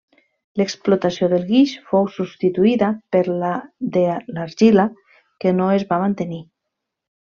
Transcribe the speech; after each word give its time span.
L'explotació 0.61 1.29
del 1.33 1.45
guix 1.49 1.73
fou 1.91 2.09
substituïda 2.15 2.91
per 3.17 3.23
la 3.45 3.53
de 4.01 4.05
l'argila 4.33 4.91
que 5.43 5.57
no 5.63 5.73
es 5.81 5.91
va 5.95 6.05
mantenir. 6.09 6.45